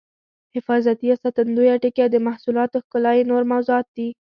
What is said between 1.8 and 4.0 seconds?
ټکي او د محصولاتو ښکلا یې نور موضوعات